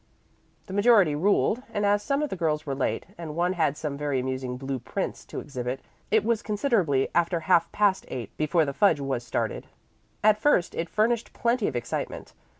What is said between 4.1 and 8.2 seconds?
amusing blue prints to exhibit, it was considerably after half past